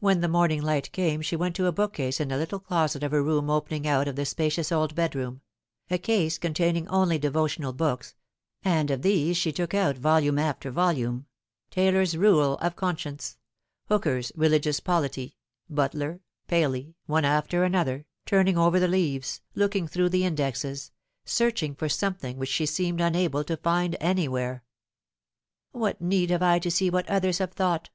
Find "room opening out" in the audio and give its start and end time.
3.22-4.06